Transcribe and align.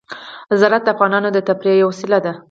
زراعت 0.59 0.83
د 0.85 0.87
افغانانو 0.95 1.29
د 1.33 1.39
تفریح 1.47 1.75
یوه 1.81 1.89
وسیله 1.91 2.17
ده. 2.25 2.31